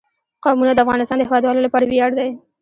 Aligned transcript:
قومونه 0.43 0.71
د 0.73 0.79
افغانستان 0.85 1.17
د 1.19 1.27
هیوادوالو 1.27 1.65
لپاره 1.65 1.85
ویاړ 1.87 2.11
دی. 2.19 2.29